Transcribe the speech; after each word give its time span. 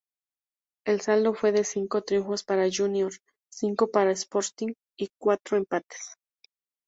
El 0.83 1.01
saldo 1.01 1.35
fue 1.35 1.51
de 1.51 1.63
cinco 1.63 2.01
triunfos 2.01 2.43
para 2.43 2.67
Junior, 2.75 3.11
cinco 3.53 3.91
para 3.91 4.09
Sporting 4.13 4.73
y 4.97 5.09
cuatro 5.19 5.57
empates. 5.57 6.15